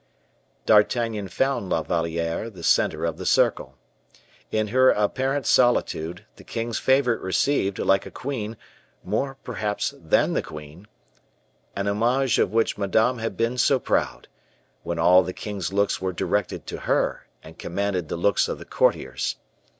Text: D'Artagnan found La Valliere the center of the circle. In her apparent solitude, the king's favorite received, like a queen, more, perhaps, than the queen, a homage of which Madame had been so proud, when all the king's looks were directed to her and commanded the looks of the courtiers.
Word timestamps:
D'Artagnan 0.65 1.27
found 1.27 1.69
La 1.69 1.83
Valliere 1.83 2.49
the 2.49 2.63
center 2.63 3.05
of 3.05 3.17
the 3.17 3.25
circle. 3.27 3.77
In 4.49 4.69
her 4.69 4.89
apparent 4.89 5.45
solitude, 5.45 6.25
the 6.37 6.43
king's 6.43 6.79
favorite 6.79 7.21
received, 7.21 7.77
like 7.77 8.07
a 8.07 8.09
queen, 8.09 8.57
more, 9.03 9.37
perhaps, 9.43 9.93
than 9.99 10.33
the 10.33 10.41
queen, 10.41 10.87
a 11.77 11.83
homage 11.87 12.39
of 12.39 12.51
which 12.51 12.79
Madame 12.79 13.19
had 13.19 13.37
been 13.37 13.59
so 13.59 13.77
proud, 13.77 14.27
when 14.81 14.97
all 14.97 15.21
the 15.21 15.33
king's 15.33 15.71
looks 15.71 16.01
were 16.01 16.13
directed 16.13 16.65
to 16.65 16.79
her 16.79 17.27
and 17.43 17.59
commanded 17.59 18.09
the 18.09 18.17
looks 18.17 18.47
of 18.47 18.57
the 18.57 18.65
courtiers. 18.65 19.35